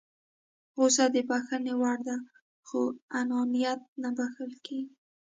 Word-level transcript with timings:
غوسه 0.75 1.05
د 1.13 1.15
بښنې 1.29 1.73
وړ 1.81 1.97
ده 2.07 2.17
خو 2.67 2.81
انانيت 3.19 3.81
نه 4.01 4.09
بښل 4.17 4.51
کېږي. 4.65 4.93